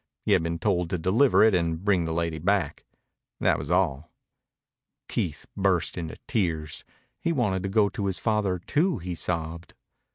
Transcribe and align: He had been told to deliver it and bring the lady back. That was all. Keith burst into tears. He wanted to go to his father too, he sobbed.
He 0.23 0.31
had 0.31 0.41
been 0.41 0.57
told 0.57 0.89
to 0.89 0.97
deliver 0.97 1.43
it 1.43 1.53
and 1.53 1.85
bring 1.85 2.05
the 2.05 2.11
lady 2.11 2.39
back. 2.39 2.85
That 3.39 3.59
was 3.59 3.69
all. 3.69 4.11
Keith 5.07 5.45
burst 5.55 5.95
into 5.95 6.15
tears. 6.27 6.83
He 7.19 7.31
wanted 7.31 7.61
to 7.61 7.69
go 7.69 7.87
to 7.89 8.07
his 8.07 8.17
father 8.17 8.57
too, 8.57 8.97
he 8.97 9.13
sobbed. 9.13 9.75